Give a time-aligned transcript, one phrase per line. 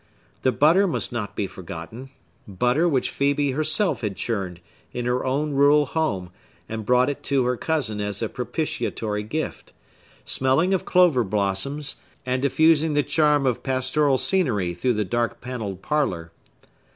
[0.41, 4.59] The butter must not be forgotten,—butter which Phœbe herself had churned,
[4.93, 6.31] in her own rural home,
[6.67, 12.95] and brought it to her cousin as a propitiatory gift,—smelling of clover blossoms, and diffusing
[12.95, 16.31] the charm of pastoral scenery through the dark panelled parlor.